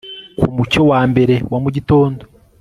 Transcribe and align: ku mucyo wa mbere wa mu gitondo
ku 0.39 0.47
mucyo 0.55 0.81
wa 0.91 1.01
mbere 1.11 1.35
wa 1.51 1.59
mu 1.63 1.69
gitondo 1.75 2.21